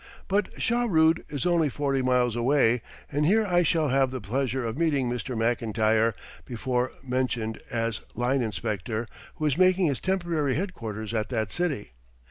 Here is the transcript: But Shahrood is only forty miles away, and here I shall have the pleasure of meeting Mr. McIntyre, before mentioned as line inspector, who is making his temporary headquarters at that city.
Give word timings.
But 0.27 0.59
Shahrood 0.59 1.23
is 1.29 1.45
only 1.45 1.69
forty 1.69 2.01
miles 2.01 2.35
away, 2.35 2.81
and 3.11 3.23
here 3.23 3.45
I 3.45 3.61
shall 3.61 3.89
have 3.89 4.09
the 4.09 4.19
pleasure 4.19 4.65
of 4.65 4.75
meeting 4.75 5.07
Mr. 5.11 5.35
McIntyre, 5.35 6.15
before 6.43 6.91
mentioned 7.03 7.61
as 7.69 7.99
line 8.15 8.41
inspector, 8.41 9.05
who 9.35 9.45
is 9.45 9.59
making 9.59 9.85
his 9.85 9.99
temporary 10.01 10.55
headquarters 10.55 11.13
at 11.13 11.29
that 11.29 11.51
city. 11.51 11.91